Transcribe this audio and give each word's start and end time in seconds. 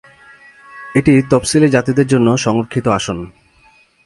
এটি 0.95 1.13
তপসিলী 1.29 1.67
জাতিদের 1.69 2.07
জন্য 2.07 2.27
সংরক্ষিত 2.37 2.85
আসন। 2.87 3.17